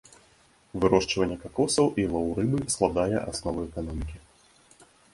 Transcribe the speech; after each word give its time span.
Вырошчванне 0.85 1.37
какосаў 1.43 1.93
і 2.03 2.07
лоў 2.15 2.27
рыбы 2.41 2.59
складае 2.79 3.17
аснову 3.31 3.59
эканомікі. 3.71 4.17